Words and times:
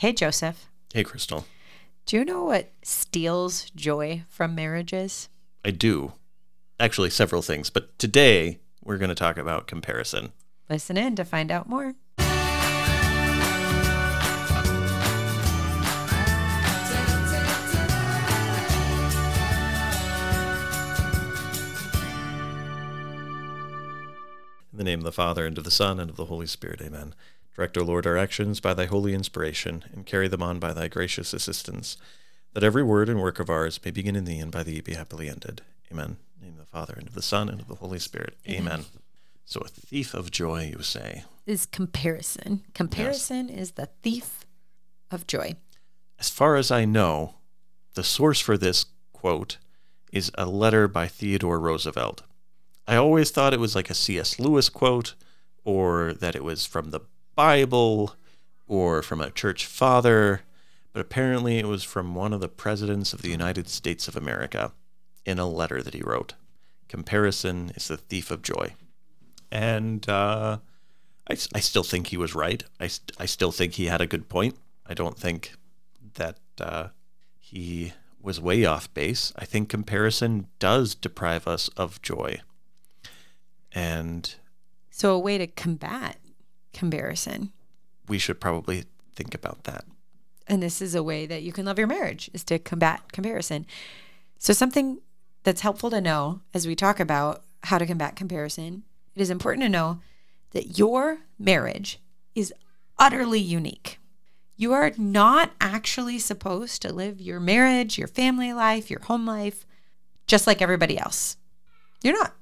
Hey, 0.00 0.14
Joseph. 0.14 0.70
Hey, 0.94 1.04
Crystal. 1.04 1.44
Do 2.06 2.16
you 2.16 2.24
know 2.24 2.44
what 2.44 2.72
steals 2.82 3.68
joy 3.76 4.22
from 4.30 4.54
marriages? 4.54 5.28
I 5.62 5.72
do. 5.72 6.14
Actually, 6.78 7.10
several 7.10 7.42
things, 7.42 7.68
but 7.68 7.98
today 7.98 8.60
we're 8.82 8.96
going 8.96 9.10
to 9.10 9.14
talk 9.14 9.36
about 9.36 9.66
comparison. 9.66 10.32
Listen 10.70 10.96
in 10.96 11.16
to 11.16 11.24
find 11.26 11.50
out 11.50 11.68
more. 11.68 11.88
In 24.72 24.78
the 24.78 24.84
name 24.84 25.00
of 25.00 25.04
the 25.04 25.12
Father, 25.12 25.44
and 25.44 25.58
of 25.58 25.64
the 25.64 25.70
Son, 25.70 26.00
and 26.00 26.08
of 26.08 26.16
the 26.16 26.24
Holy 26.24 26.46
Spirit, 26.46 26.80
amen. 26.80 27.14
Direct, 27.54 27.76
O 27.76 27.82
Lord, 27.82 28.06
our 28.06 28.16
actions 28.16 28.60
by 28.60 28.74
thy 28.74 28.86
holy 28.86 29.12
inspiration, 29.12 29.84
and 29.92 30.06
carry 30.06 30.28
them 30.28 30.42
on 30.42 30.58
by 30.58 30.72
thy 30.72 30.88
gracious 30.88 31.32
assistance, 31.32 31.96
that 32.52 32.64
every 32.64 32.82
word 32.82 33.08
and 33.08 33.20
work 33.20 33.38
of 33.38 33.50
ours 33.50 33.80
may 33.84 33.90
begin 33.90 34.16
in 34.16 34.24
thee, 34.24 34.38
and 34.38 34.52
by 34.52 34.62
thee 34.62 34.80
be 34.80 34.94
happily 34.94 35.28
ended. 35.28 35.62
Amen. 35.92 36.16
In 36.36 36.40
the 36.40 36.46
name 36.46 36.54
of 36.54 36.66
the 36.66 36.70
Father, 36.70 36.94
and 36.96 37.08
of 37.08 37.14
the 37.14 37.22
Son, 37.22 37.48
and 37.48 37.60
of 37.60 37.68
the 37.68 37.76
Holy 37.76 37.98
Spirit, 37.98 38.36
amen. 38.48 38.84
So, 39.44 39.60
a 39.64 39.68
thief 39.68 40.14
of 40.14 40.30
joy, 40.30 40.72
you 40.76 40.82
say. 40.82 41.24
Is 41.44 41.66
comparison. 41.66 42.62
Comparison 42.72 43.48
is 43.48 43.72
the 43.72 43.88
thief 44.02 44.46
of 45.10 45.26
joy. 45.26 45.56
As 46.20 46.30
far 46.30 46.54
as 46.54 46.70
I 46.70 46.84
know, 46.84 47.34
the 47.94 48.04
source 48.04 48.40
for 48.40 48.56
this 48.56 48.86
quote 49.12 49.58
is 50.12 50.30
a 50.34 50.46
letter 50.46 50.86
by 50.86 51.08
Theodore 51.08 51.58
Roosevelt. 51.58 52.22
I 52.86 52.96
always 52.96 53.30
thought 53.30 53.52
it 53.52 53.60
was 53.60 53.74
like 53.74 53.90
a 53.90 53.94
C.S. 53.94 54.38
Lewis 54.38 54.68
quote, 54.68 55.14
or 55.64 56.12
that 56.14 56.36
it 56.36 56.44
was 56.44 56.64
from 56.64 56.90
the 56.90 57.00
Bible, 57.40 58.16
or 58.68 59.00
from 59.00 59.22
a 59.22 59.30
church 59.30 59.64
father, 59.64 60.42
but 60.92 61.00
apparently 61.00 61.56
it 61.56 61.66
was 61.66 61.82
from 61.82 62.14
one 62.14 62.34
of 62.34 62.42
the 62.42 62.50
presidents 62.50 63.14
of 63.14 63.22
the 63.22 63.30
United 63.30 63.66
States 63.66 64.06
of 64.08 64.14
America 64.14 64.72
in 65.24 65.38
a 65.38 65.48
letter 65.48 65.82
that 65.82 65.94
he 65.94 66.02
wrote. 66.02 66.34
Comparison 66.86 67.72
is 67.74 67.88
the 67.88 67.96
thief 67.96 68.30
of 68.30 68.42
joy. 68.42 68.74
And 69.50 70.06
uh, 70.06 70.58
I, 71.30 71.32
I 71.54 71.60
still 71.60 71.82
think 71.82 72.08
he 72.08 72.18
was 72.18 72.34
right. 72.34 72.62
I, 72.78 72.90
I 73.18 73.24
still 73.24 73.52
think 73.52 73.72
he 73.72 73.86
had 73.86 74.02
a 74.02 74.06
good 74.06 74.28
point. 74.28 74.56
I 74.86 74.92
don't 74.92 75.16
think 75.16 75.54
that 76.16 76.40
uh, 76.60 76.88
he 77.38 77.94
was 78.20 78.38
way 78.38 78.66
off 78.66 78.92
base. 78.92 79.32
I 79.36 79.46
think 79.46 79.70
comparison 79.70 80.48
does 80.58 80.94
deprive 80.94 81.48
us 81.48 81.68
of 81.68 82.02
joy. 82.02 82.42
And 83.72 84.34
So, 84.90 85.14
a 85.14 85.18
way 85.18 85.38
to 85.38 85.46
combat 85.46 86.18
comparison. 86.72 87.52
we 88.08 88.18
should 88.18 88.40
probably 88.40 88.84
think 89.14 89.34
about 89.34 89.64
that. 89.64 89.84
And 90.46 90.62
this 90.62 90.82
is 90.82 90.94
a 90.94 91.02
way 91.02 91.26
that 91.26 91.42
you 91.42 91.52
can 91.52 91.64
love 91.64 91.78
your 91.78 91.86
marriage 91.86 92.30
is 92.34 92.42
to 92.44 92.58
combat 92.58 93.12
comparison. 93.12 93.66
So, 94.38 94.52
something 94.52 95.00
that's 95.44 95.60
helpful 95.60 95.90
to 95.90 96.00
know 96.00 96.40
as 96.52 96.66
we 96.66 96.74
talk 96.74 96.98
about 96.98 97.44
how 97.64 97.78
to 97.78 97.86
combat 97.86 98.16
comparison, 98.16 98.82
it 99.14 99.22
is 99.22 99.30
important 99.30 99.62
to 99.62 99.68
know 99.68 100.00
that 100.50 100.78
your 100.78 101.20
marriage 101.38 102.00
is 102.34 102.52
utterly 102.98 103.40
unique. 103.40 103.98
You 104.56 104.72
are 104.72 104.92
not 104.98 105.52
actually 105.60 106.18
supposed 106.18 106.82
to 106.82 106.92
live 106.92 107.20
your 107.20 107.40
marriage, 107.40 107.96
your 107.96 108.08
family 108.08 108.52
life, 108.52 108.90
your 108.90 109.00
home 109.00 109.26
life 109.26 109.64
just 110.30 110.46
like 110.46 110.62
everybody 110.62 110.96
else. 110.96 111.36
You're 112.02 112.16
not. 112.18 112.34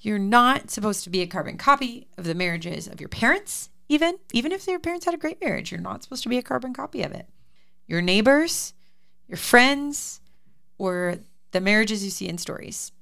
You're 0.00 0.18
not 0.18 0.70
supposed 0.70 1.04
to 1.04 1.10
be 1.10 1.20
a 1.20 1.26
carbon 1.26 1.58
copy 1.58 2.08
of 2.16 2.24
the 2.24 2.34
marriages 2.34 2.88
of 2.88 3.00
your 3.00 3.08
parents, 3.08 3.68
even 3.88 4.16
even 4.32 4.50
if 4.50 4.66
your 4.66 4.78
parents 4.78 5.04
had 5.04 5.14
a 5.14 5.18
great 5.18 5.40
marriage. 5.42 5.70
You're 5.70 5.80
not 5.80 6.02
supposed 6.02 6.22
to 6.22 6.28
be 6.28 6.38
a 6.38 6.42
carbon 6.42 6.72
copy 6.72 7.02
of 7.02 7.12
it. 7.12 7.28
Your 7.86 8.00
neighbors, 8.00 8.72
your 9.28 9.36
friends, 9.36 10.20
or 10.78 11.16
the 11.50 11.60
marriages 11.60 12.02
you 12.02 12.10
see 12.10 12.28
in 12.28 12.38
stories. 12.38 12.92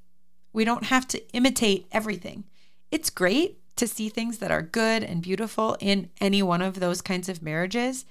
We 0.53 0.65
don't 0.65 0.87
have 0.87 1.07
to 1.09 1.33
imitate 1.33 1.87
everything. 1.93 2.45
It's 2.91 3.11
great 3.11 3.59
to 3.77 3.87
see 3.87 4.09
things 4.09 4.39
that 4.39 4.51
are 4.51 4.63
good 4.63 5.05
and 5.05 5.23
beautiful 5.23 5.77
in 5.79 6.11
any 6.21 6.43
one 6.43 6.63
of 6.63 6.81
those 6.81 7.01
kinds 7.01 7.29
of 7.29 7.43
marriages 7.43 8.05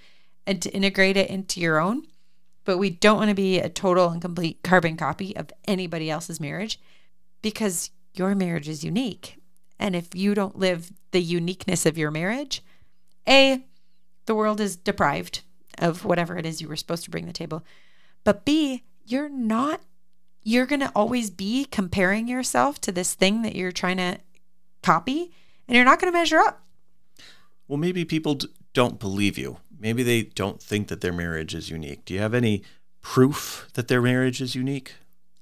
and 0.46 0.62
to 0.62 0.70
integrate 0.72 1.18
it 1.18 1.30
into 1.30 1.60
your 1.60 1.80
own. 1.80 2.04
But 2.64 2.78
we 2.78 2.90
don't 2.90 3.18
want 3.18 3.30
to 3.30 3.36
be 3.36 3.60
a 3.60 3.70
total 3.70 4.10
and 4.10 4.22
complete 4.22 4.64
carbon 4.64 4.96
copy 4.96 5.36
of 5.36 5.52
anybody 5.66 6.10
else's 6.10 6.40
marriage 6.40 6.80
because 7.42 7.92
your 8.18 8.36
marriage 8.36 8.68
is 8.68 8.84
unique. 8.84 9.38
And 9.80 9.96
if 9.96 10.16
you 10.16 10.34
don't 10.34 10.58
live 10.58 10.92
the 11.12 11.22
uniqueness 11.22 11.86
of 11.86 11.98
your 11.98 12.12
marriage, 12.12 12.64
A, 13.28 13.64
the 14.26 14.36
world 14.36 14.60
is 14.60 14.76
deprived 14.76 15.42
of 15.78 16.04
whatever 16.04 16.38
it 16.38 16.46
is 16.46 16.62
you 16.62 16.68
were 16.68 16.76
supposed 16.76 17.04
to 17.04 17.12
bring 17.12 17.26
to 17.26 17.28
the 17.28 17.34
table. 17.34 17.64
But 18.24 18.44
B, 18.46 18.84
you're 19.06 19.30
not, 19.30 19.82
you're 20.44 20.66
going 20.66 20.80
to 20.80 20.92
always 20.96 21.30
be 21.30 21.66
comparing 21.66 22.28
yourself 22.28 22.82
to 22.82 22.92
this 22.92 23.14
thing 23.14 23.42
that 23.44 23.56
you're 23.56 23.72
trying 23.72 23.98
to 23.98 24.18
copy, 24.82 25.32
and 25.68 25.76
you're 25.76 25.86
not 25.86 26.00
going 26.00 26.12
to 26.12 26.18
measure 26.18 26.40
up. 26.40 26.66
Well, 27.68 27.78
maybe 27.78 28.06
people 28.06 28.36
d- 28.36 28.48
don't 28.74 29.00
believe 29.00 29.38
you. 29.38 29.58
Maybe 29.80 30.04
they 30.04 30.24
don't 30.24 30.62
think 30.62 30.88
that 30.88 31.02
their 31.02 31.14
marriage 31.14 31.54
is 31.54 31.70
unique. 31.70 32.06
Do 32.06 32.14
you 32.14 32.20
have 32.20 32.34
any 32.34 32.64
proof 33.02 33.70
that 33.74 33.88
their 33.88 34.02
marriage 34.02 34.42
is 34.42 34.56
unique? 34.56 34.96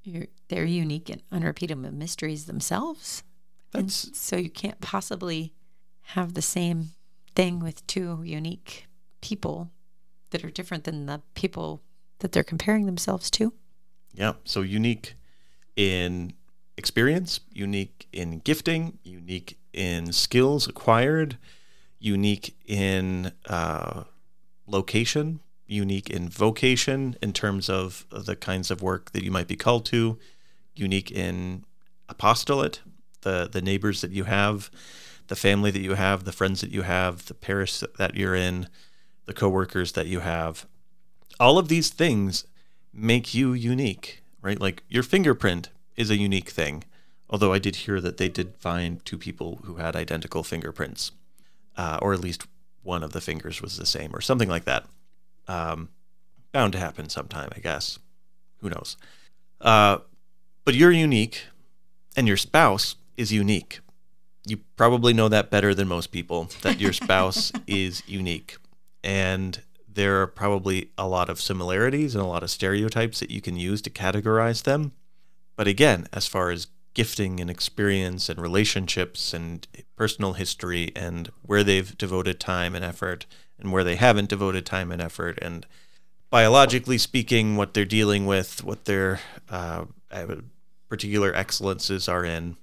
You're, 0.04 0.28
they're 0.48 0.66
unique 0.66 1.10
and 1.10 1.22
unrepeatable 1.32 1.92
mysteries 1.92 2.46
themselves. 2.46 3.24
And 3.74 3.86
That's 3.86 4.18
so 4.18 4.38
you 4.38 4.50
can't 4.50 4.80
possibly 4.82 5.54
have 6.10 6.34
the 6.34 6.42
same 6.42 6.92
thing 7.36 7.60
with 7.60 7.86
two 7.88 8.22
unique 8.24 8.88
people 9.22 9.72
that 10.30 10.44
are 10.46 10.52
different 10.52 10.84
than 10.84 11.06
the 11.08 11.22
people 11.34 11.82
that 12.20 12.32
they're 12.32 12.44
comparing 12.44 12.86
themselves 12.86 13.30
to. 13.32 13.54
yeah. 14.14 14.34
So 14.46 14.62
unique 14.62 15.16
in 15.76 16.34
experience, 16.78 17.42
unique 17.52 18.08
in 18.14 18.40
gifting, 18.40 19.00
unique 19.04 19.58
in 19.74 20.14
skills 20.14 20.68
acquired, 20.68 21.38
unique 22.00 22.56
in 22.66 23.32
uh, 23.48 24.04
location, 24.68 25.42
unique 25.68 26.10
in 26.10 26.30
vocation 26.30 27.18
in 27.22 27.34
terms 27.34 27.70
of 27.70 28.06
the 28.12 28.36
kinds 28.36 28.72
of 28.72 28.82
work 28.82 29.12
that 29.12 29.24
you 29.24 29.32
might 29.32 29.48
be 29.48 29.56
called 29.56 29.86
to, 29.88 30.18
unique 30.76 31.12
in 31.12 31.66
apostolate, 32.10 32.82
the 33.22 33.50
the 33.52 33.62
neighbors 33.62 34.02
that 34.02 34.12
you 34.12 34.26
have, 34.26 34.70
the 35.28 35.36
family 35.36 35.72
that 35.72 35.82
you 35.82 35.94
have, 35.94 36.24
the 36.24 36.32
friends 36.32 36.62
that 36.62 36.72
you 36.72 36.84
have, 36.84 37.26
the 37.26 37.34
parish 37.34 37.80
that 37.98 38.16
you're 38.16 38.36
in, 38.36 38.68
the 39.26 39.34
coworkers 39.34 39.94
that 39.94 40.08
you 40.08 40.20
have. 40.20 40.66
All 41.40 41.58
of 41.58 41.68
these 41.68 41.90
things 41.90 42.46
make 42.94 43.34
you 43.34 43.54
unique, 43.54 44.24
right? 44.42 44.60
Like 44.60 44.84
your 44.88 45.04
fingerprint 45.04 45.70
is 45.96 46.10
a 46.10 46.18
unique 46.18 46.50
thing. 46.50 46.84
Although 47.30 47.54
I 47.54 47.60
did 47.60 47.78
hear 47.78 48.00
that 48.02 48.18
they 48.18 48.30
did 48.30 48.56
find 48.58 49.04
two 49.04 49.18
people 49.18 49.60
who 49.64 49.76
had 49.76 49.96
identical 49.96 50.44
fingerprints, 50.44 51.12
uh, 51.76 51.98
or 52.02 52.14
at 52.14 52.20
least 52.20 52.46
one 52.84 53.04
of 53.04 53.14
the 53.14 53.22
fingers 53.22 53.62
was 53.62 53.78
the 53.78 53.86
same, 53.86 54.16
or 54.16 54.22
something 54.22 54.48
like 54.48 54.66
that. 54.66 54.86
Um, 55.48 55.90
bound 56.52 56.74
to 56.74 56.80
happen 56.80 57.10
sometime, 57.10 57.50
I 57.56 57.60
guess. 57.60 57.98
Who 58.62 58.70
knows? 58.70 58.96
Uh, 59.60 59.98
but 60.66 60.76
you're 60.76 60.92
unique, 60.92 61.46
and 62.18 62.28
your 62.28 62.38
spouse 62.38 62.96
is 63.18 63.32
unique. 63.32 63.80
You 64.48 64.58
probably 64.76 65.14
know 65.14 65.30
that 65.30 65.50
better 65.50 65.74
than 65.74 65.88
most 65.88 66.12
people 66.12 66.50
that 66.62 66.80
your 66.80 66.94
spouse 66.94 67.52
is 67.68 68.04
unique. 68.08 68.58
And 69.04 69.62
there 69.88 70.22
are 70.22 70.28
probably 70.28 70.90
a 70.98 71.08
lot 71.08 71.30
of 71.30 71.40
similarities 71.40 72.16
and 72.16 72.24
a 72.24 72.28
lot 72.28 72.44
of 72.44 72.50
stereotypes 72.50 73.20
that 73.20 73.32
you 73.32 73.42
can 73.42 73.56
use 73.56 73.82
to 73.84 73.90
categorize 73.90 74.64
them. 74.64 74.92
But 75.56 75.68
again, 75.68 76.08
as 76.12 76.28
far 76.28 76.52
as 76.52 76.68
gifting 76.94 77.40
and 77.40 77.50
experience 77.50 78.30
and 78.30 78.40
relationships 78.40 79.34
and 79.34 79.68
personal 79.96 80.34
history 80.34 80.92
and 80.96 81.30
where 81.44 81.64
they've 81.64 81.98
devoted 81.98 82.40
time 82.40 82.74
and 82.74 82.84
effort 82.84 83.26
and 83.60 83.72
where 83.72 83.84
they 83.84 83.96
haven't 83.96 84.30
devoted 84.30 84.66
time 84.66 84.92
and 84.92 85.02
effort 85.02 85.38
and 85.42 85.66
biologically 86.30 86.98
speaking 86.98 87.56
what 87.56 87.74
they're 87.74 87.86
dealing 87.86 88.26
with 88.26 88.64
what 88.64 88.86
their 88.86 89.20
uh, 89.50 89.86
uh, 90.12 90.36
particular 90.90 91.34
excellences 91.34 92.08
are 92.08 92.26
in 92.26 92.58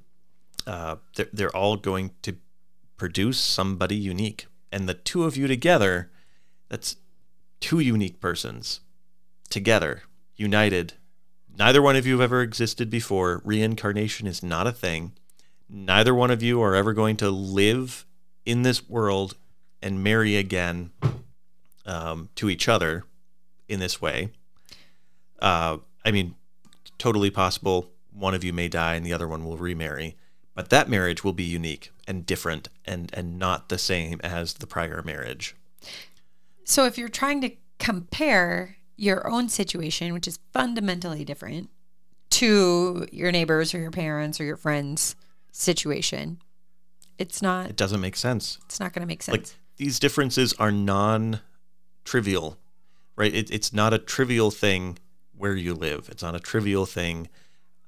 uh, 0.66 0.96
they're, 1.16 1.28
they're 1.32 1.56
all 1.56 1.76
going 1.76 2.12
to 2.22 2.36
produce 2.96 3.38
somebody 3.38 3.96
unique 3.96 4.46
and 4.70 4.88
the 4.88 4.94
two 4.94 5.24
of 5.24 5.36
you 5.36 5.46
together 5.46 6.10
that's 6.68 6.96
two 7.60 7.80
unique 7.80 8.20
persons 8.20 8.80
together 9.48 10.02
united 10.36 10.94
Neither 11.58 11.82
one 11.82 11.96
of 11.96 12.06
you 12.06 12.14
have 12.14 12.22
ever 12.22 12.40
existed 12.40 12.88
before. 12.88 13.42
Reincarnation 13.44 14.26
is 14.26 14.42
not 14.42 14.66
a 14.66 14.72
thing. 14.72 15.12
Neither 15.68 16.14
one 16.14 16.30
of 16.30 16.42
you 16.42 16.62
are 16.62 16.74
ever 16.74 16.92
going 16.92 17.16
to 17.18 17.30
live 17.30 18.06
in 18.46 18.62
this 18.62 18.88
world 18.88 19.36
and 19.82 20.02
marry 20.02 20.36
again 20.36 20.92
um, 21.84 22.30
to 22.36 22.48
each 22.48 22.68
other 22.68 23.04
in 23.68 23.80
this 23.80 24.00
way. 24.00 24.30
Uh, 25.40 25.78
I 26.04 26.10
mean, 26.10 26.36
totally 26.98 27.30
possible. 27.30 27.90
One 28.14 28.34
of 28.34 28.44
you 28.44 28.52
may 28.52 28.68
die 28.68 28.94
and 28.94 29.04
the 29.06 29.12
other 29.12 29.26
one 29.28 29.44
will 29.44 29.56
remarry, 29.56 30.16
but 30.54 30.68
that 30.70 30.88
marriage 30.88 31.24
will 31.24 31.32
be 31.32 31.44
unique 31.44 31.90
and 32.06 32.26
different 32.26 32.68
and 32.84 33.10
and 33.14 33.38
not 33.38 33.68
the 33.68 33.78
same 33.78 34.20
as 34.22 34.54
the 34.54 34.66
prior 34.66 35.02
marriage. 35.02 35.56
So 36.64 36.84
if 36.86 36.98
you're 36.98 37.08
trying 37.08 37.40
to 37.40 37.50
compare 37.78 38.76
your 38.96 39.28
own 39.30 39.48
situation, 39.48 40.12
which 40.12 40.28
is 40.28 40.38
fundamentally 40.52 41.24
different, 41.24 41.70
to 42.30 43.06
your 43.10 43.32
neighbors 43.32 43.74
or 43.74 43.78
your 43.78 43.90
parents 43.90 44.40
or 44.40 44.44
your 44.44 44.56
friends' 44.56 45.16
situation, 45.50 46.38
it's 47.18 47.42
not 47.42 47.70
It 47.70 47.76
doesn't 47.76 48.00
make 48.00 48.16
sense. 48.16 48.58
it's 48.64 48.80
not 48.80 48.92
going 48.92 49.00
to 49.02 49.06
make 49.06 49.22
sense. 49.22 49.36
Like 49.36 49.48
these 49.76 49.98
differences 49.98 50.52
are 50.58 50.70
non-trivial, 50.72 52.58
right? 53.16 53.34
It, 53.34 53.50
it's 53.50 53.72
not 53.72 53.92
a 53.92 53.98
trivial 53.98 54.50
thing 54.50 54.98
where 55.36 55.56
you 55.56 55.74
live. 55.74 56.08
It's 56.10 56.22
not 56.22 56.34
a 56.34 56.40
trivial 56.40 56.86
thing 56.86 57.28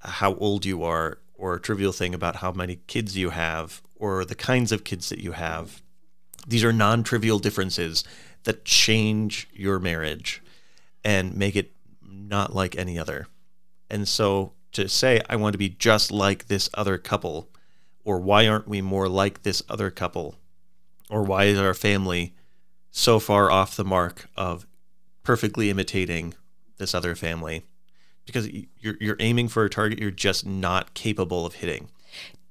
how 0.05 0.35
old 0.35 0.65
you 0.65 0.83
are, 0.83 1.19
or 1.35 1.55
a 1.55 1.61
trivial 1.61 1.93
thing 1.93 2.15
about 2.15 2.37
how 2.37 2.53
many 2.53 2.77
kids 2.87 3.17
you 3.17 3.31
have, 3.31 3.83
or 3.97 4.25
the 4.25 4.35
kinds 4.35 4.71
of 4.71 4.85
kids 4.85 5.09
that 5.09 5.19
you 5.19 5.33
have. 5.33 5.83
These 6.47 6.65
are 6.65 6.73
non-trivial 6.73 7.39
differences 7.39 8.05
that 8.45 8.65
change 8.65 9.49
your 9.53 9.79
marriage 9.79 10.43
and 11.05 11.37
make 11.37 11.57
it 11.57 11.73
not 12.03 12.55
like 12.55 12.77
any 12.77 12.99
other. 12.99 13.27
And 13.91 14.07
so 14.07 14.53
to 14.73 14.89
say 14.89 15.21
I 15.29 15.37
want 15.37 15.55
to 15.55 15.59
be 15.59 15.69
just 15.71 16.11
like 16.11 16.47
this 16.47 16.69
other 16.75 16.99
couple, 16.99 17.49
or 18.05 18.21
why 18.21 18.47
aren't 18.47 18.69
we 18.69 18.83
more 18.83 19.09
like 19.09 19.43
this 19.43 19.63
other 19.69 19.91
couple? 19.91 20.37
Or 21.11 21.23
why 21.23 21.45
is 21.45 21.59
our 21.59 21.75
family 21.75 22.35
so 22.91 23.19
far 23.19 23.51
off 23.51 23.77
the 23.77 23.85
mark 23.85 24.29
of 24.37 24.67
perfectly 25.23 25.71
imitating 25.71 26.35
this 26.77 26.95
other 26.95 27.15
family? 27.15 27.65
Because 28.27 28.49
you're, 28.81 28.97
you're 29.01 29.17
aiming 29.21 29.49
for 29.49 29.65
a 29.65 29.71
target 29.71 29.99
you're 29.99 30.11
just 30.11 30.47
not 30.47 30.95
capable 30.95 31.45
of 31.45 31.55
hitting. 31.55 31.89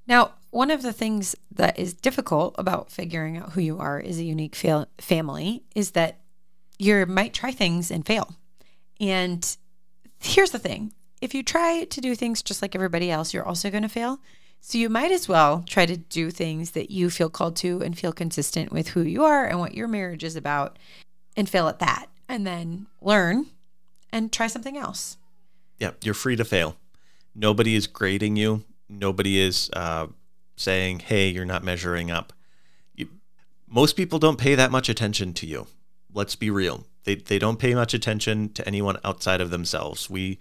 Now, 0.07 0.33
one 0.51 0.69
of 0.69 0.81
the 0.81 0.93
things 0.93 1.35
that 1.51 1.79
is 1.79 1.93
difficult 1.93 2.55
about 2.57 2.91
figuring 2.91 3.37
out 3.37 3.53
who 3.53 3.61
you 3.61 3.79
are 3.79 3.99
as 3.99 4.19
a 4.19 4.23
unique 4.23 4.55
fa- 4.55 4.87
family 4.99 5.63
is 5.73 5.91
that 5.91 6.19
you 6.77 7.05
might 7.05 7.33
try 7.33 7.51
things 7.51 7.89
and 7.89 8.05
fail. 8.05 8.35
And 8.99 9.57
here's 10.19 10.51
the 10.51 10.59
thing 10.59 10.93
if 11.21 11.33
you 11.33 11.41
try 11.41 11.85
to 11.85 12.01
do 12.01 12.15
things 12.15 12.41
just 12.41 12.61
like 12.61 12.75
everybody 12.75 13.09
else, 13.09 13.33
you're 13.33 13.47
also 13.47 13.71
going 13.71 13.83
to 13.83 13.89
fail. 13.89 14.19
So 14.59 14.77
you 14.77 14.89
might 14.89 15.11
as 15.11 15.27
well 15.27 15.63
try 15.67 15.85
to 15.85 15.97
do 15.97 16.31
things 16.31 16.71
that 16.71 16.91
you 16.91 17.09
feel 17.09 17.29
called 17.29 17.55
to 17.57 17.81
and 17.81 17.97
feel 17.97 18.13
consistent 18.13 18.71
with 18.71 18.89
who 18.89 19.01
you 19.01 19.23
are 19.23 19.45
and 19.45 19.59
what 19.59 19.73
your 19.73 19.87
marriage 19.87 20.23
is 20.23 20.35
about 20.35 20.79
and 21.35 21.49
fail 21.49 21.67
at 21.67 21.79
that. 21.79 22.07
And 22.29 22.47
then 22.47 22.87
learn 23.01 23.47
and 24.11 24.31
try 24.31 24.47
something 24.47 24.77
else. 24.77 25.17
Yeah, 25.83 25.91
you're 26.01 26.13
free 26.13 26.38
to 26.38 26.45
fail. 26.45 26.77
Nobody 27.35 27.75
is 27.75 27.88
grading 27.88 28.38
you. 28.38 28.63
Nobody 28.88 29.38
is 29.38 29.69
uh, 29.74 30.07
saying, 30.56 31.00
"Hey, 31.00 31.27
you're 31.27 31.44
not 31.44 31.62
measuring 31.62 32.09
up." 32.09 32.31
You, 32.95 33.09
most 33.68 33.97
people 33.97 34.18
don't 34.18 34.38
pay 34.38 34.56
that 34.56 34.71
much 34.71 34.88
attention 34.88 35.33
to 35.33 35.45
you. 35.45 35.68
Let's 36.13 36.38
be 36.38 36.50
real. 36.50 36.85
They 37.03 37.15
they 37.15 37.38
don't 37.38 37.59
pay 37.59 37.75
much 37.75 37.94
attention 37.94 38.53
to 38.53 38.65
anyone 38.65 38.97
outside 39.03 39.41
of 39.41 39.50
themselves. 39.50 40.09
We 40.09 40.39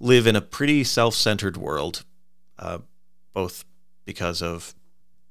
live 0.00 0.26
in 0.26 0.34
a 0.34 0.40
pretty 0.40 0.82
self-centered 0.82 1.56
world, 1.56 2.04
uh, 2.58 2.78
both 3.32 3.64
because 4.04 4.42
of 4.42 4.74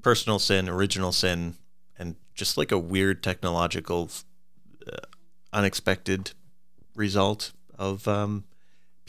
personal 0.02 0.40
sin, 0.40 0.70
original 0.70 1.12
sin, 1.12 1.56
and 2.00 2.16
just 2.36 2.58
like 2.58 2.72
a 2.72 2.80
weird 2.80 3.22
technological, 3.22 4.10
uh, 4.88 5.08
unexpected 5.52 6.32
result 6.96 7.52
of 7.78 8.08
um, 8.08 8.46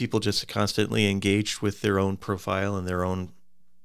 people 0.03 0.19
just 0.19 0.49
constantly 0.49 1.09
engaged 1.09 1.61
with 1.61 1.81
their 1.81 1.97
own 1.97 2.17
profile 2.17 2.75
and 2.75 2.89
their 2.89 3.05
own 3.05 3.31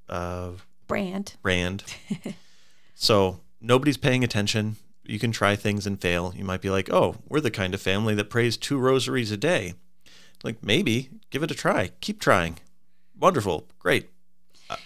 uh, 0.09 0.49
brand. 0.87 1.35
Brand. 1.43 1.83
so 2.95 3.39
nobody's 3.61 3.97
paying 3.97 4.23
attention. 4.23 4.77
You 5.03 5.19
can 5.19 5.31
try 5.31 5.55
things 5.55 5.85
and 5.85 6.01
fail. 6.01 6.33
You 6.35 6.43
might 6.43 6.61
be 6.61 6.71
like, 6.71 6.91
"Oh, 6.91 7.17
we're 7.29 7.39
the 7.39 7.51
kind 7.51 7.75
of 7.75 7.81
family 7.81 8.15
that 8.15 8.31
prays 8.31 8.57
two 8.57 8.79
rosaries 8.79 9.31
a 9.31 9.37
day." 9.37 9.75
Like 10.43 10.63
maybe 10.63 11.09
give 11.29 11.43
it 11.43 11.51
a 11.51 11.55
try. 11.55 11.91
Keep 12.01 12.19
trying. 12.19 12.57
Wonderful, 13.19 13.67
great. 13.77 14.09
Uh, 14.71 14.77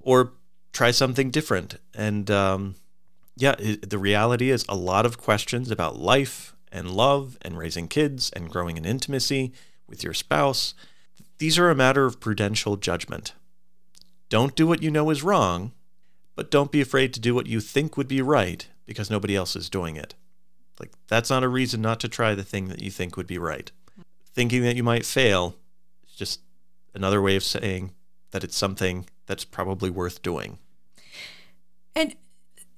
or 0.00 0.32
try 0.72 0.92
something 0.92 1.30
different. 1.30 1.76
And 1.94 2.30
um, 2.30 2.76
yeah, 3.36 3.54
it, 3.58 3.90
the 3.90 3.98
reality 3.98 4.48
is 4.48 4.64
a 4.66 4.74
lot 4.74 5.04
of 5.04 5.18
questions 5.18 5.70
about 5.70 5.98
life 5.98 6.56
and 6.72 6.90
love 6.90 7.36
and 7.42 7.58
raising 7.58 7.86
kids 7.86 8.30
and 8.30 8.48
growing 8.48 8.78
in 8.78 8.86
intimacy 8.86 9.52
with 9.88 10.02
your 10.02 10.14
spouse. 10.14 10.74
These 11.38 11.58
are 11.58 11.70
a 11.70 11.74
matter 11.74 12.06
of 12.06 12.20
prudential 12.20 12.76
judgment. 12.76 13.32
Don't 14.28 14.56
do 14.56 14.66
what 14.66 14.82
you 14.82 14.90
know 14.90 15.10
is 15.10 15.22
wrong, 15.22 15.72
but 16.34 16.50
don't 16.50 16.72
be 16.72 16.80
afraid 16.80 17.12
to 17.14 17.20
do 17.20 17.34
what 17.34 17.46
you 17.46 17.60
think 17.60 17.96
would 17.96 18.08
be 18.08 18.22
right 18.22 18.66
because 18.86 19.10
nobody 19.10 19.36
else 19.36 19.56
is 19.56 19.70
doing 19.70 19.96
it. 19.96 20.14
Like, 20.80 20.90
that's 21.06 21.30
not 21.30 21.44
a 21.44 21.48
reason 21.48 21.80
not 21.80 22.00
to 22.00 22.08
try 22.08 22.34
the 22.34 22.42
thing 22.42 22.68
that 22.68 22.82
you 22.82 22.90
think 22.90 23.16
would 23.16 23.26
be 23.26 23.38
right. 23.38 23.70
Thinking 24.32 24.62
that 24.62 24.76
you 24.76 24.82
might 24.82 25.06
fail 25.06 25.56
is 26.06 26.14
just 26.14 26.40
another 26.94 27.22
way 27.22 27.36
of 27.36 27.44
saying 27.44 27.92
that 28.32 28.42
it's 28.42 28.56
something 28.56 29.06
that's 29.26 29.44
probably 29.44 29.90
worth 29.90 30.22
doing. 30.22 30.58
And 31.94 32.16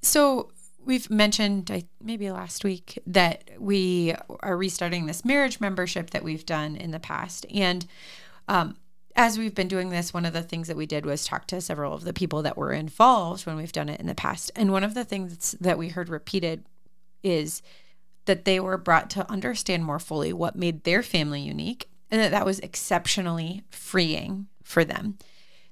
so 0.02 0.50
we've 0.86 1.10
mentioned 1.10 1.84
maybe 2.00 2.30
last 2.30 2.64
week 2.64 2.98
that 3.06 3.50
we 3.58 4.14
are 4.40 4.56
restarting 4.56 5.06
this 5.06 5.24
marriage 5.24 5.60
membership 5.60 6.10
that 6.10 6.22
we've 6.22 6.46
done 6.46 6.76
in 6.76 6.92
the 6.92 7.00
past. 7.00 7.44
And 7.52 7.84
um, 8.48 8.76
as 9.16 9.36
we've 9.36 9.54
been 9.54 9.68
doing 9.68 9.90
this, 9.90 10.14
one 10.14 10.24
of 10.24 10.32
the 10.32 10.42
things 10.42 10.68
that 10.68 10.76
we 10.76 10.86
did 10.86 11.04
was 11.04 11.24
talk 11.24 11.46
to 11.48 11.60
several 11.60 11.92
of 11.92 12.04
the 12.04 12.12
people 12.12 12.40
that 12.42 12.56
were 12.56 12.72
involved 12.72 13.46
when 13.46 13.56
we've 13.56 13.72
done 13.72 13.88
it 13.88 14.00
in 14.00 14.06
the 14.06 14.14
past. 14.14 14.52
And 14.54 14.70
one 14.70 14.84
of 14.84 14.94
the 14.94 15.04
things 15.04 15.56
that 15.60 15.76
we 15.76 15.88
heard 15.88 16.08
repeated 16.08 16.64
is 17.22 17.62
that 18.26 18.44
they 18.44 18.60
were 18.60 18.78
brought 18.78 19.10
to 19.10 19.30
understand 19.30 19.84
more 19.84 19.98
fully 19.98 20.32
what 20.32 20.56
made 20.56 20.84
their 20.84 21.02
family 21.02 21.40
unique 21.40 21.88
and 22.10 22.20
that 22.20 22.30
that 22.30 22.46
was 22.46 22.60
exceptionally 22.60 23.64
freeing 23.70 24.46
for 24.62 24.84
them. 24.84 25.18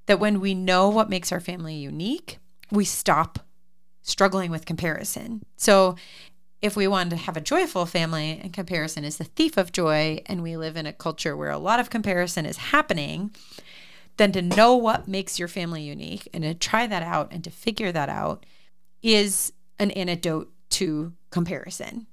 That 0.07 0.21
when 0.21 0.41
we 0.41 0.55
know 0.55 0.89
what 0.89 1.09
makes 1.09 1.31
our 1.31 1.41
family 1.41 1.77
unique, 1.77 2.39
we 2.71 2.85
stop 2.85 3.39
struggling 4.05 4.51
with 4.51 4.67
comparison. 4.67 5.43
So 5.57 5.97
if 6.63 6.77
we 6.77 6.87
want 6.87 7.11
to 7.11 7.17
have 7.17 7.37
a 7.37 7.43
joyful 7.43 7.85
family 7.87 8.39
and 8.43 8.53
comparison 8.53 9.05
is 9.05 9.17
the 9.17 9.25
thief 9.25 9.57
of 9.57 9.73
joy 9.73 10.23
and 10.27 10.43
we 10.43 10.57
live 10.57 10.77
in 10.77 10.87
a 10.87 10.93
culture 10.93 11.37
where 11.37 11.51
a 11.51 11.59
lot 11.59 11.81
of 11.81 11.91
comparison 11.91 12.47
is 12.47 12.57
happening 12.57 13.35
then 14.17 14.31
to 14.31 14.41
know 14.41 14.77
what 14.77 15.09
makes 15.09 15.39
your 15.41 15.49
family 15.49 15.83
unique 15.83 16.29
and 16.33 16.45
to 16.45 16.55
try 16.55 16.87
that 16.87 17.03
out 17.03 17.33
and 17.33 17.43
to 17.43 17.51
figure 17.51 17.91
that 17.91 18.09
out 18.09 18.47
is 19.03 19.53
an 19.79 19.91
antidote 19.91 20.53
to 20.71 21.13
comparison 21.31 22.07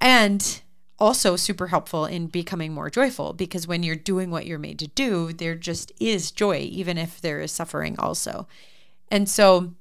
and 0.00 0.62
also 0.98 1.36
super 1.36 1.68
helpful 1.68 2.04
in 2.04 2.26
becoming 2.26 2.72
more 2.72 2.90
joyful 2.90 3.32
because 3.32 3.66
when 3.66 3.82
you're 3.82 3.94
doing 3.96 4.30
what 4.30 4.46
you're 4.46 4.58
made 4.58 4.78
to 4.78 4.88
do 4.88 5.32
there 5.32 5.54
just 5.54 5.92
is 6.00 6.30
joy 6.30 6.58
even 6.70 6.98
if 6.98 7.20
there 7.20 7.40
is 7.40 7.52
suffering 7.52 7.94
also 7.98 8.46
and 9.10 9.28
so 9.28 9.72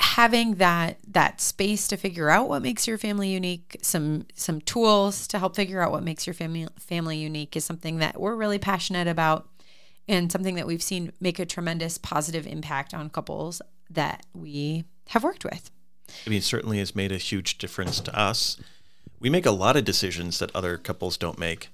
having 0.00 0.54
that 0.56 0.98
that 1.06 1.40
space 1.40 1.88
to 1.88 1.96
figure 1.96 2.28
out 2.28 2.48
what 2.48 2.62
makes 2.62 2.86
your 2.86 2.98
family 2.98 3.28
unique 3.28 3.76
some 3.82 4.26
some 4.34 4.60
tools 4.60 5.26
to 5.26 5.38
help 5.38 5.56
figure 5.56 5.80
out 5.80 5.92
what 5.92 6.02
makes 6.02 6.26
your 6.26 6.34
family 6.34 6.66
family 6.78 7.16
unique 7.16 7.56
is 7.56 7.64
something 7.64 7.98
that 7.98 8.20
we're 8.20 8.34
really 8.34 8.58
passionate 8.58 9.06
about 9.06 9.48
and 10.08 10.30
something 10.30 10.54
that 10.54 10.66
we've 10.66 10.82
seen 10.82 11.12
make 11.20 11.38
a 11.38 11.46
tremendous 11.46 11.98
positive 11.98 12.46
impact 12.46 12.94
on 12.94 13.10
couples 13.10 13.60
that 13.90 14.24
we 14.34 14.84
have 15.08 15.24
worked 15.24 15.44
with. 15.44 15.70
I 16.26 16.30
mean 16.30 16.42
certainly 16.42 16.78
has 16.78 16.94
made 16.94 17.12
a 17.12 17.18
huge 17.18 17.58
difference 17.58 18.00
to 18.00 18.18
us. 18.18 18.58
We 19.18 19.30
make 19.30 19.46
a 19.46 19.50
lot 19.50 19.76
of 19.76 19.84
decisions 19.84 20.38
that 20.38 20.54
other 20.54 20.76
couples 20.76 21.16
don't 21.16 21.38
make 21.38 21.68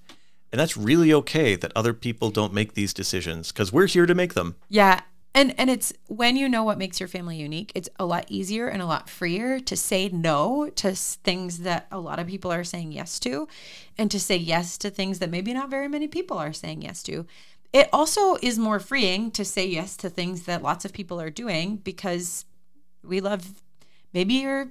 and 0.53 0.61
that's 0.61 0.77
really 0.77 1.13
okay 1.13 1.57
that 1.57 1.73
other 1.75 1.95
people 1.95 2.31
don't 2.31 2.53
make 2.53 2.75
these 2.75 2.93
decisions 2.93 3.51
because 3.51 3.73
we're 3.73 3.87
here 3.87 4.07
to 4.07 4.15
make 4.15 4.35
them. 4.35 4.57
Yeah 4.69 5.01
and 5.35 5.55
and 5.59 5.71
it's 5.71 5.93
when 6.09 6.37
you 6.37 6.49
know 6.49 6.63
what 6.63 6.79
makes 6.79 7.01
your 7.01 7.09
family 7.09 7.37
unique, 7.37 7.73
it's 7.75 7.89
a 7.99 8.05
lot 8.05 8.27
easier 8.29 8.69
and 8.69 8.83
a 8.83 8.87
lot 8.87 9.09
freer 9.09 9.61
to 9.61 9.77
say 9.77 10.09
no 10.09 10.69
to 10.77 10.95
things 10.95 11.61
that 11.61 11.87
a 11.91 11.99
lot 11.99 12.19
of 12.19 12.27
people 12.27 12.53
are 12.53 12.65
saying 12.65 12.93
yes 12.93 13.19
to 13.21 13.49
and 13.97 14.11
to 14.11 14.21
say 14.21 14.37
yes 14.37 14.77
to 14.79 14.91
things 14.91 15.19
that 15.21 15.31
maybe 15.31 15.55
not 15.55 15.71
very 15.71 15.89
many 15.89 16.07
people 16.07 16.37
are 16.37 16.53
saying 16.53 16.83
yes 16.83 17.03
to. 17.05 17.27
It 17.73 17.89
also 17.93 18.37
is 18.43 18.59
more 18.59 18.79
freeing 18.79 19.31
to 19.31 19.45
say 19.45 19.67
yes 19.67 19.97
to 19.99 20.11
things 20.11 20.43
that 20.43 20.63
lots 20.63 20.85
of 20.85 20.93
people 20.93 21.19
are 21.21 21.31
doing 21.31 21.77
because 21.77 22.45
we 23.03 23.21
love 23.21 23.63
maybe 24.13 24.35
you're 24.35 24.69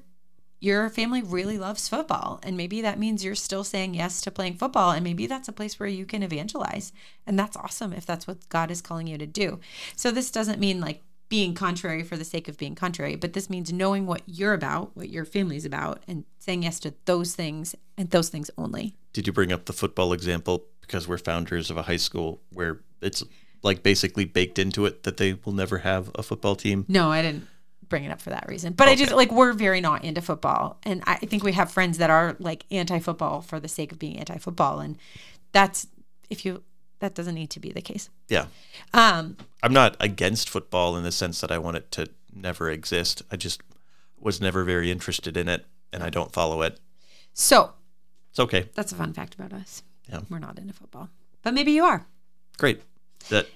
your 0.61 0.89
family 0.89 1.23
really 1.23 1.57
loves 1.57 1.89
football 1.89 2.39
and 2.43 2.55
maybe 2.55 2.81
that 2.81 2.99
means 2.99 3.25
you're 3.25 3.35
still 3.35 3.63
saying 3.63 3.95
yes 3.95 4.21
to 4.21 4.31
playing 4.31 4.53
football 4.53 4.91
and 4.91 5.03
maybe 5.03 5.25
that's 5.25 5.49
a 5.49 5.51
place 5.51 5.79
where 5.79 5.89
you 5.89 6.05
can 6.05 6.23
evangelize 6.23 6.93
and 7.25 7.37
that's 7.37 7.57
awesome 7.57 7.91
if 7.91 8.05
that's 8.05 8.27
what 8.27 8.47
God 8.47 8.71
is 8.71 8.81
calling 8.81 9.07
you 9.07 9.17
to 9.17 9.25
do. 9.25 9.59
So 9.95 10.11
this 10.11 10.31
doesn't 10.31 10.59
mean 10.59 10.79
like 10.79 11.01
being 11.29 11.55
contrary 11.55 12.03
for 12.03 12.15
the 12.15 12.23
sake 12.23 12.47
of 12.47 12.57
being 12.57 12.75
contrary, 12.75 13.15
but 13.15 13.33
this 13.33 13.49
means 13.49 13.73
knowing 13.73 14.05
what 14.05 14.21
you're 14.27 14.53
about, 14.53 14.95
what 14.95 15.09
your 15.09 15.25
family's 15.25 15.65
about 15.65 16.03
and 16.07 16.25
saying 16.39 16.63
yes 16.63 16.79
to 16.81 16.93
those 17.05 17.33
things 17.33 17.73
and 17.97 18.11
those 18.11 18.29
things 18.29 18.51
only. 18.57 18.95
Did 19.13 19.25
you 19.27 19.33
bring 19.33 19.51
up 19.51 19.65
the 19.65 19.73
football 19.73 20.13
example 20.13 20.65
because 20.81 21.07
we're 21.07 21.17
founders 21.17 21.71
of 21.71 21.77
a 21.77 21.83
high 21.83 21.97
school 21.97 22.41
where 22.53 22.81
it's 23.01 23.23
like 23.63 23.81
basically 23.81 24.25
baked 24.25 24.59
into 24.59 24.85
it 24.85 25.03
that 25.03 25.17
they 25.17 25.33
will 25.45 25.53
never 25.53 25.79
have 25.79 26.11
a 26.15 26.21
football 26.21 26.55
team? 26.55 26.85
No, 26.87 27.09
I 27.09 27.23
didn't 27.23 27.47
bring 27.91 28.03
it 28.05 28.11
up 28.11 28.19
for 28.19 28.31
that 28.31 28.47
reason. 28.47 28.73
But 28.73 28.87
I 28.87 28.95
just 28.95 29.11
like 29.11 29.31
we're 29.31 29.53
very 29.53 29.81
not 29.81 30.03
into 30.03 30.21
football, 30.21 30.79
and 30.81 31.03
I 31.05 31.17
think 31.17 31.43
we 31.43 31.51
have 31.51 31.71
friends 31.71 31.99
that 31.99 32.09
are 32.09 32.35
like 32.39 32.65
anti-football 32.71 33.41
for 33.41 33.59
the 33.59 33.67
sake 33.67 33.91
of 33.91 33.99
being 33.99 34.17
anti-football, 34.17 34.79
and 34.79 34.97
that's 35.51 35.85
if 36.31 36.43
you 36.43 36.63
that 36.99 37.13
doesn't 37.13 37.35
need 37.35 37.49
to 37.51 37.59
be 37.59 37.71
the 37.71 37.81
case. 37.81 38.09
Yeah. 38.29 38.45
Um, 38.93 39.37
I'm 39.61 39.73
not 39.73 39.97
against 39.99 40.49
football 40.49 40.95
in 40.97 41.03
the 41.03 41.11
sense 41.11 41.41
that 41.41 41.51
I 41.51 41.57
want 41.57 41.77
it 41.77 41.91
to 41.91 42.09
never 42.33 42.69
exist. 42.69 43.21
I 43.31 43.35
just 43.35 43.61
was 44.19 44.39
never 44.39 44.63
very 44.63 44.89
interested 44.91 45.35
in 45.35 45.49
it 45.49 45.65
and 45.91 46.03
I 46.03 46.09
don't 46.09 46.31
follow 46.31 46.61
it. 46.61 46.79
so 47.33 47.73
It's 48.29 48.39
okay. 48.39 48.69
that's 48.75 48.91
a 48.91 48.95
fun 48.95 49.13
fact 49.13 49.33
about 49.33 49.51
us. 49.51 49.83
Yeah. 50.07 50.21
We're 50.29 50.39
not 50.39 50.59
into 50.59 50.73
football, 50.73 51.09
but 51.41 51.53
maybe 51.55 51.71
you 51.71 51.83
are. 51.83 52.05
Great. 52.57 52.81
That 53.29 53.47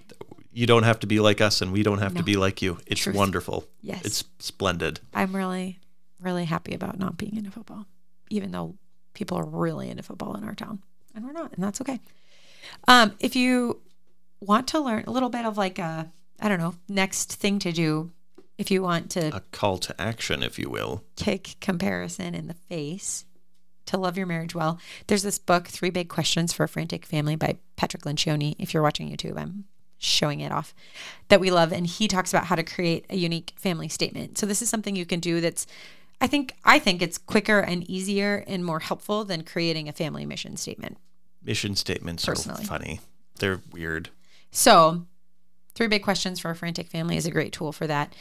you 0.56 0.66
don't 0.66 0.84
have 0.84 1.00
to 1.02 1.08
be 1.08 1.20
like 1.20 1.42
us 1.42 1.62
and 1.62 1.72
we 1.74 1.84
don't 1.84 2.00
have 2.00 2.14
No. 2.14 2.20
to 2.22 2.24
be 2.24 2.38
like 2.38 2.62
you. 2.62 2.78
It's 2.88 3.02
Truth. 3.02 3.16
wonderful. 3.16 3.66
Yes. 3.82 4.06
It's 4.06 4.24
splendid. 4.40 5.02
I'm 5.14 5.36
really, 5.36 5.80
really 6.20 6.46
happy 6.46 6.74
about 6.74 6.98
not 6.98 7.18
being 7.18 7.36
into 7.38 7.52
football, 7.52 7.86
even 8.30 8.52
though 8.52 8.76
people 9.14 9.38
are 9.38 9.46
really 9.46 9.90
into 9.90 10.02
football 10.04 10.36
in 10.36 10.44
our 10.44 10.56
town, 10.56 10.82
and 11.14 11.26
we're 11.26 11.34
not, 11.34 11.54
and 11.54 11.64
that's 11.64 11.82
okay. 11.82 12.00
Um, 12.88 13.14
if 13.20 13.36
you 13.36 13.82
want 14.40 14.68
to 14.70 14.80
learn 14.80 15.04
a 15.08 15.12
little 15.12 15.30
bit 15.30 15.46
of 15.46 15.58
like 15.58 15.78
a, 15.78 16.12
I 16.40 16.48
don't 16.50 16.60
know, 16.60 16.76
next 16.88 17.34
thing 17.34 17.60
to 17.60 17.72
do, 17.72 18.12
if 18.58 18.72
you 18.72 18.82
want 18.82 19.12
to 19.12 19.36
A 19.36 19.42
call 19.52 19.78
to 19.80 20.02
action, 20.02 20.42
if 20.42 20.58
you 20.58 20.70
will. 20.70 21.04
kick 21.18 21.56
comparison 21.60 22.34
in 22.34 22.48
the 22.48 22.54
face 22.54 23.26
to 23.88 23.98
love 23.98 24.18
your 24.18 24.26
marriage 24.26 24.56
well, 24.56 24.80
there's 25.08 25.24
this 25.24 25.38
book, 25.38 25.68
Three 25.68 25.90
Big 25.92 26.08
Questions 26.10 26.54
for 26.54 26.64
a 26.64 26.68
Frantic 26.68 27.06
Family 27.06 27.36
by 27.36 27.58
Patrick 27.76 28.04
Lencioni. 28.04 28.56
If 28.58 28.74
you're 28.74 28.82
watching 28.84 29.10
YouTube, 29.10 29.38
I'm 29.38 29.66
showing 29.98 30.42
it 30.42 30.52
off 30.52 30.74
that 31.30 31.40
we 31.40 31.52
love. 31.52 31.72
And 31.72 31.88
he 31.88 32.08
talks 32.08 32.32
about 32.34 32.46
how 32.46 32.56
to 32.56 32.64
create 32.64 33.06
a 33.10 33.16
unique 33.16 33.54
family 33.56 33.90
statement. 33.90 34.38
So 34.38 34.46
this 34.46 34.62
is 34.62 34.70
something 34.70 34.96
you 34.96 35.06
can 35.06 35.20
do 35.20 35.42
that's 35.42 35.66
I 36.22 36.28
think 36.28 36.56
I 36.64 36.80
think 36.80 37.02
it's 37.02 37.18
quicker 37.18 37.60
and 37.60 37.90
easier 37.90 38.44
and 38.48 38.64
more 38.64 38.80
helpful 38.80 39.25
than 39.25 39.44
creating 39.44 39.90
a 39.90 39.94
family 39.94 40.25
mission 40.25 40.58
statement. 40.58 40.98
Mission 41.44 41.75
statements 41.75 42.25
Personally. 42.25 42.64
are 42.64 42.66
funny. 42.66 43.00
They're 43.40 43.62
weird. 43.72 44.10
So, 44.52 45.06
three 45.75 45.88
big 45.88 46.04
questions 46.04 46.40
for 46.40 46.50
a 46.50 46.56
frantic 46.56 46.88
family 46.88 47.18
is 47.18 47.25
a 47.25 47.32
great 47.32 47.54
tool 47.54 47.72
for 47.72 47.86
that. 47.88 48.16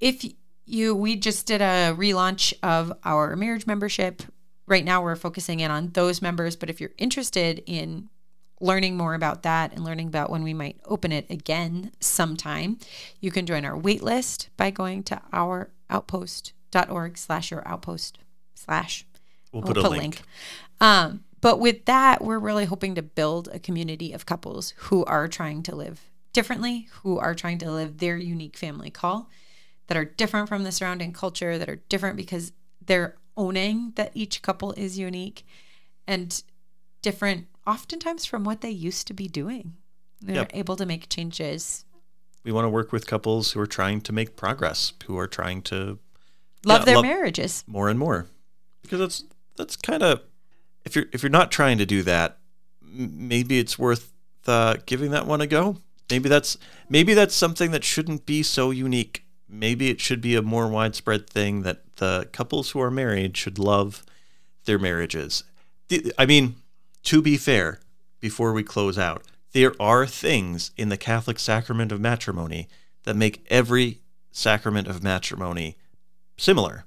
If 0.00 0.24
you, 0.64 0.94
we 0.94 1.16
just 1.16 1.46
did 1.46 1.60
a 1.60 1.94
relaunch 1.96 2.54
of 2.62 2.92
our 3.04 3.34
marriage 3.36 3.66
membership. 3.66 4.22
Right 4.66 4.84
now, 4.84 5.02
we're 5.02 5.16
focusing 5.16 5.60
in 5.60 5.70
on 5.70 5.90
those 5.90 6.22
members, 6.22 6.54
but 6.54 6.70
if 6.70 6.80
you're 6.80 6.92
interested 6.98 7.62
in 7.66 8.08
learning 8.60 8.96
more 8.96 9.14
about 9.14 9.42
that 9.44 9.72
and 9.72 9.84
learning 9.84 10.08
about 10.08 10.30
when 10.30 10.42
we 10.42 10.54
might 10.54 10.80
open 10.84 11.12
it 11.12 11.30
again 11.30 11.92
sometime, 12.00 12.78
you 13.20 13.30
can 13.30 13.46
join 13.46 13.64
our 13.64 13.76
wait 13.78 14.02
list 14.02 14.48
by 14.56 14.70
going 14.70 15.02
to 15.04 15.20
ouroutpost.org 15.32 17.18
slash 17.18 17.50
your 17.50 17.66
outpost 17.66 18.18
slash 18.54 19.04
We'll 19.52 19.62
We'll 19.62 19.74
put 19.74 19.84
a 19.84 19.88
link. 19.88 20.22
um, 20.80 21.24
but 21.40 21.60
with 21.60 21.84
that, 21.84 22.22
we're 22.22 22.38
really 22.38 22.64
hoping 22.64 22.94
to 22.96 23.02
build 23.02 23.48
a 23.52 23.58
community 23.58 24.12
of 24.12 24.26
couples 24.26 24.74
who 24.76 25.04
are 25.04 25.28
trying 25.28 25.62
to 25.64 25.76
live 25.76 26.00
differently, 26.32 26.88
who 27.02 27.18
are 27.18 27.34
trying 27.34 27.58
to 27.58 27.70
live 27.70 27.98
their 27.98 28.16
unique 28.16 28.56
family 28.56 28.90
call, 28.90 29.30
that 29.86 29.96
are 29.96 30.04
different 30.04 30.48
from 30.48 30.64
the 30.64 30.72
surrounding 30.72 31.12
culture, 31.12 31.56
that 31.56 31.68
are 31.68 31.80
different 31.88 32.16
because 32.16 32.52
they're 32.84 33.16
owning 33.36 33.92
that 33.94 34.10
each 34.14 34.42
couple 34.42 34.72
is 34.72 34.98
unique 34.98 35.46
and 36.06 36.42
different, 37.02 37.46
oftentimes 37.68 38.24
from 38.24 38.44
what 38.44 38.60
they 38.62 38.70
used 38.70 39.06
to 39.06 39.14
be 39.14 39.28
doing. 39.28 39.74
They're 40.20 40.36
Yep. 40.36 40.50
able 40.54 40.76
to 40.76 40.86
make 40.86 41.08
changes, 41.08 41.84
We 42.44 42.52
want 42.52 42.64
to 42.64 42.70
work 42.70 42.92
with 42.92 43.06
couples 43.06 43.52
who 43.52 43.60
are 43.60 43.66
trying 43.66 44.00
to 44.02 44.12
make 44.12 44.34
progress, 44.34 44.92
who 45.06 45.18
are 45.18 45.26
trying 45.26 45.60
to 45.62 45.98
love 46.64 46.80
Yeah, 46.80 46.84
their 46.86 46.94
love- 46.96 47.04
marriages. 47.04 47.62
more 47.66 47.90
and 47.90 47.98
more. 47.98 48.26
Because 48.82 48.98
that's 49.00 49.24
that's 49.56 49.76
kind 49.76 50.02
of 50.02 50.22
if 50.84 50.94
you're 50.96 51.06
if 51.12 51.22
you're 51.22 51.30
not 51.30 51.50
trying 51.52 51.76
to 51.78 51.84
do 51.84 52.02
that, 52.04 52.38
maybe 52.80 53.58
it's 53.58 53.78
worth 53.78 54.12
uh, 54.46 54.76
giving 54.86 55.10
that 55.10 55.26
one 55.26 55.40
a 55.42 55.46
go. 55.46 55.76
Maybe 56.10 56.28
that's 56.30 56.56
maybe 56.88 57.12
that's 57.12 57.34
something 57.34 57.70
that 57.72 57.84
shouldn't 57.84 58.24
be 58.24 58.42
so 58.42 58.70
unique. 58.70 59.24
Maybe 59.48 59.90
it 59.90 60.00
should 60.00 60.20
be 60.22 60.34
a 60.36 60.40
more 60.42 60.68
widespread 60.68 61.28
thing 61.28 61.62
that 61.62 61.96
the 61.96 62.28
couples 62.32 62.70
who 62.70 62.80
are 62.80 62.90
married 62.90 63.36
should 63.36 63.58
love 63.58 64.04
their 64.64 64.78
marriages. 64.78 65.42
I 66.16 66.24
mean, 66.24 66.56
to 67.08 67.20
be 67.22 67.36
fair, 67.36 67.80
before 68.20 68.52
we 68.52 68.62
close 68.62 68.98
out, 68.98 69.22
there 69.52 69.74
are 69.80 70.06
things 70.06 70.70
in 70.76 70.88
the 70.88 70.96
Catholic 70.96 71.38
sacrament 71.38 71.92
of 71.92 72.00
matrimony 72.00 72.68
that 73.04 73.16
make 73.16 73.46
every 73.50 74.00
sacrament 74.30 74.88
of 74.88 75.02
matrimony 75.02 75.76
similar 76.36 76.84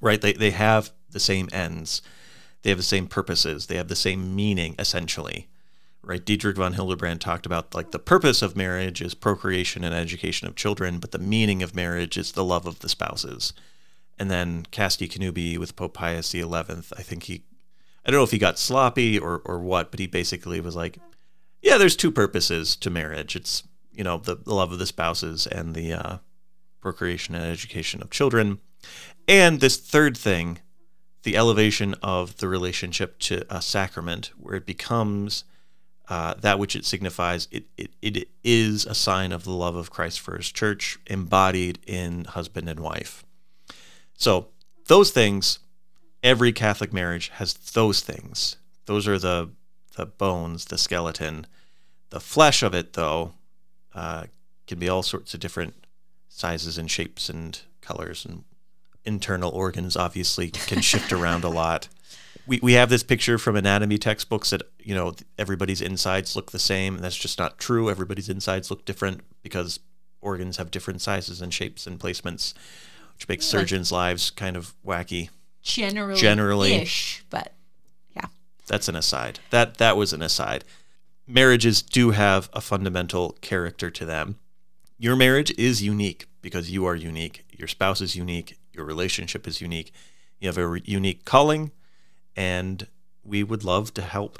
right? 0.00 0.20
They, 0.20 0.32
they 0.32 0.50
have 0.50 0.92
the 1.10 1.20
same 1.20 1.48
ends, 1.52 2.02
they 2.62 2.70
have 2.70 2.78
the 2.78 2.84
same 2.84 3.06
purposes, 3.06 3.66
they 3.66 3.76
have 3.76 3.88
the 3.88 3.96
same 3.96 4.34
meaning, 4.34 4.74
essentially, 4.78 5.48
right? 6.02 6.24
Dietrich 6.24 6.56
von 6.56 6.72
Hildebrand 6.74 7.20
talked 7.20 7.46
about 7.46 7.74
like 7.74 7.90
the 7.90 7.98
purpose 7.98 8.42
of 8.42 8.56
marriage 8.56 9.02
is 9.02 9.14
procreation 9.14 9.84
and 9.84 9.94
education 9.94 10.48
of 10.48 10.56
children, 10.56 10.98
but 10.98 11.12
the 11.12 11.18
meaning 11.18 11.62
of 11.62 11.74
marriage 11.74 12.16
is 12.16 12.32
the 12.32 12.44
love 12.44 12.66
of 12.66 12.80
the 12.80 12.88
spouses. 12.88 13.52
And 14.18 14.30
then 14.30 14.66
Casti 14.70 15.08
Connubii 15.08 15.58
with 15.58 15.76
Pope 15.76 15.94
Pius 15.94 16.30
XI, 16.30 16.44
I 16.44 17.02
think 17.02 17.24
he, 17.24 17.42
I 18.04 18.10
don't 18.10 18.18
know 18.18 18.24
if 18.24 18.30
he 18.30 18.38
got 18.38 18.58
sloppy 18.58 19.18
or, 19.18 19.42
or 19.44 19.60
what, 19.60 19.90
but 19.90 20.00
he 20.00 20.06
basically 20.06 20.60
was 20.60 20.74
like, 20.74 20.98
yeah, 21.60 21.78
there's 21.78 21.96
two 21.96 22.10
purposes 22.10 22.74
to 22.76 22.90
marriage. 22.90 23.36
It's, 23.36 23.62
you 23.92 24.02
know, 24.02 24.18
the, 24.18 24.34
the 24.34 24.54
love 24.54 24.72
of 24.72 24.78
the 24.78 24.86
spouses 24.86 25.46
and 25.46 25.74
the 25.74 25.92
uh, 25.92 26.16
procreation 26.80 27.34
and 27.34 27.44
education 27.44 28.02
of 28.02 28.10
children. 28.10 28.58
And 29.28 29.60
this 29.60 29.76
third 29.76 30.16
thing, 30.16 30.58
the 31.22 31.36
elevation 31.36 31.94
of 32.02 32.38
the 32.38 32.48
relationship 32.48 33.20
to 33.20 33.44
a 33.48 33.62
sacrament, 33.62 34.32
where 34.36 34.56
it 34.56 34.66
becomes 34.66 35.44
uh, 36.08 36.34
that 36.40 36.58
which 36.58 36.76
it 36.76 36.84
signifies. 36.84 37.48
It, 37.50 37.64
it, 37.76 37.90
it 38.02 38.28
is 38.42 38.84
a 38.84 38.94
sign 38.94 39.32
of 39.32 39.44
the 39.44 39.52
love 39.52 39.76
of 39.76 39.90
Christ 39.90 40.20
for 40.20 40.36
his 40.36 40.50
church, 40.50 40.98
embodied 41.06 41.78
in 41.86 42.24
husband 42.24 42.68
and 42.68 42.80
wife. 42.80 43.24
So, 44.14 44.48
those 44.88 45.10
things, 45.10 45.60
every 46.22 46.52
Catholic 46.52 46.92
marriage 46.92 47.28
has 47.34 47.54
those 47.54 48.00
things. 48.00 48.56
Those 48.86 49.06
are 49.08 49.18
the, 49.18 49.50
the 49.96 50.06
bones, 50.06 50.66
the 50.66 50.78
skeleton. 50.78 51.46
The 52.10 52.20
flesh 52.20 52.62
of 52.62 52.74
it, 52.74 52.92
though, 52.92 53.32
uh, 53.94 54.24
can 54.66 54.78
be 54.78 54.88
all 54.88 55.02
sorts 55.02 55.34
of 55.34 55.40
different 55.40 55.74
sizes 56.28 56.78
and 56.78 56.90
shapes 56.90 57.28
and 57.28 57.60
colors 57.80 58.24
and 58.24 58.44
internal 59.04 59.50
organs 59.50 59.96
obviously 59.96 60.50
can 60.50 60.80
shift 60.80 61.12
around 61.12 61.44
a 61.44 61.48
lot. 61.48 61.88
We, 62.46 62.58
we 62.62 62.72
have 62.74 62.88
this 62.88 63.02
picture 63.02 63.38
from 63.38 63.56
anatomy 63.56 63.98
textbooks 63.98 64.50
that 64.50 64.62
you 64.80 64.94
know 64.94 65.14
everybody's 65.38 65.80
insides 65.80 66.34
look 66.34 66.50
the 66.50 66.58
same 66.58 66.96
and 66.96 67.04
that's 67.04 67.16
just 67.16 67.38
not 67.38 67.58
true 67.58 67.88
everybody's 67.88 68.28
insides 68.28 68.68
look 68.68 68.84
different 68.84 69.20
because 69.42 69.78
organs 70.20 70.56
have 70.56 70.72
different 70.72 71.00
sizes 71.00 71.40
and 71.40 71.54
shapes 71.54 71.86
and 71.86 72.00
placements 72.00 72.52
which 73.14 73.28
makes 73.28 73.44
Like- 73.52 73.60
surgeons 73.60 73.92
lives 73.92 74.30
kind 74.30 74.56
of 74.56 74.74
wacky 74.84 75.28
Generally, 75.62 76.20
Generally. 76.20 76.74
ish, 76.74 77.24
but 77.30 77.54
yeah. 78.14 78.26
that's 78.66 78.88
an 78.88 78.96
aside. 78.96 79.38
That 79.50 79.78
that 79.78 79.96
was 79.96 80.12
an 80.12 80.22
aside. 80.22 80.64
Marriages 81.26 81.82
do 81.82 82.10
have 82.10 82.50
a 82.52 82.60
fundamental 82.60 83.36
character 83.40 83.90
to 83.90 84.04
them. 84.04 84.38
Your 84.98 85.16
marriage 85.16 85.52
is 85.56 85.82
unique 85.82 86.26
because 86.42 86.70
you 86.70 86.84
are 86.84 86.96
unique. 86.96 87.44
Your 87.56 87.68
spouse 87.68 88.00
is 88.00 88.16
unique. 88.16 88.58
Your 88.72 88.84
relationship 88.84 89.46
is 89.46 89.60
unique. 89.60 89.92
You 90.40 90.48
have 90.48 90.58
a 90.58 90.66
re- 90.66 90.82
unique 90.84 91.24
calling 91.24 91.70
and 92.36 92.86
we 93.24 93.42
would 93.44 93.62
love 93.64 93.94
to 93.94 94.02
help 94.02 94.38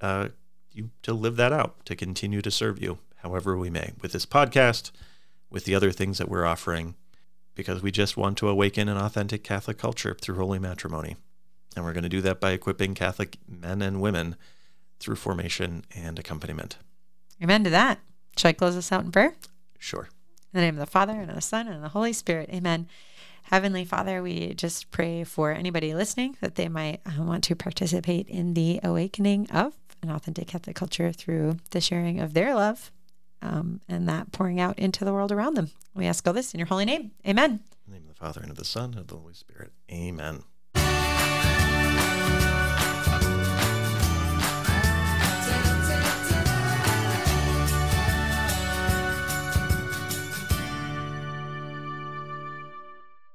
uh, 0.00 0.28
you 0.72 0.90
to 1.02 1.12
live 1.12 1.36
that 1.36 1.52
out 1.52 1.84
to 1.86 1.96
continue 1.96 2.42
to 2.42 2.50
serve 2.50 2.80
you 2.80 2.98
however 3.16 3.56
we 3.56 3.70
may. 3.70 3.92
With 4.00 4.12
this 4.12 4.26
podcast 4.26 4.92
with 5.50 5.64
the 5.64 5.74
other 5.74 5.90
things 5.90 6.18
that 6.18 6.28
we're 6.28 6.46
offering 6.46 6.94
because 7.54 7.82
we 7.82 7.90
just 7.90 8.16
want 8.16 8.38
to 8.38 8.48
awaken 8.48 8.88
an 8.88 8.96
authentic 8.96 9.44
catholic 9.44 9.78
culture 9.78 10.16
through 10.20 10.36
holy 10.36 10.58
matrimony 10.58 11.16
and 11.76 11.84
we're 11.84 11.92
going 11.92 12.02
to 12.02 12.08
do 12.08 12.20
that 12.22 12.40
by 12.40 12.50
equipping 12.50 12.94
Catholic 12.94 13.38
men 13.48 13.82
and 13.82 14.00
women 14.00 14.36
through 14.98 15.16
formation 15.16 15.84
and 15.94 16.18
accompaniment. 16.18 16.76
Amen 17.42 17.64
to 17.64 17.70
that. 17.70 18.00
Should 18.36 18.48
I 18.48 18.52
close 18.52 18.76
us 18.76 18.92
out 18.92 19.04
in 19.04 19.12
prayer? 19.12 19.34
Sure. 19.78 20.08
In 20.52 20.60
the 20.60 20.60
name 20.60 20.74
of 20.74 20.80
the 20.80 20.90
Father, 20.90 21.12
and 21.12 21.30
of 21.30 21.36
the 21.36 21.42
Son, 21.42 21.66
and 21.66 21.76
of 21.76 21.82
the 21.82 21.88
Holy 21.90 22.12
Spirit. 22.12 22.50
Amen. 22.52 22.88
Heavenly 23.44 23.84
Father, 23.84 24.22
we 24.22 24.54
just 24.54 24.90
pray 24.90 25.24
for 25.24 25.52
anybody 25.52 25.94
listening 25.94 26.36
that 26.40 26.56
they 26.56 26.68
might 26.68 27.00
uh, 27.06 27.22
want 27.22 27.44
to 27.44 27.56
participate 27.56 28.28
in 28.28 28.54
the 28.54 28.80
awakening 28.82 29.50
of 29.50 29.74
an 30.02 30.10
authentic 30.10 30.48
Catholic 30.48 30.76
culture 30.76 31.12
through 31.12 31.58
the 31.70 31.80
sharing 31.80 32.20
of 32.20 32.34
their 32.34 32.54
love 32.54 32.90
um, 33.42 33.80
and 33.88 34.08
that 34.08 34.32
pouring 34.32 34.60
out 34.60 34.78
into 34.78 35.04
the 35.04 35.12
world 35.12 35.32
around 35.32 35.54
them. 35.54 35.70
We 35.94 36.06
ask 36.06 36.26
all 36.26 36.32
this 36.32 36.52
in 36.54 36.58
your 36.58 36.66
holy 36.66 36.84
name. 36.84 37.12
Amen. 37.26 37.60
In 37.86 37.92
the 37.92 37.98
name 37.98 38.08
of 38.08 38.14
the 38.14 38.14
Father, 38.14 38.40
and 38.40 38.50
of 38.50 38.56
the 38.56 38.64
Son, 38.64 38.90
and 38.90 39.00
of 39.00 39.06
the 39.08 39.16
Holy 39.16 39.34
Spirit. 39.34 39.72
Amen. 39.90 40.42